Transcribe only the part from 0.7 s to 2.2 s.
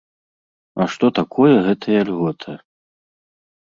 А што такое гэтая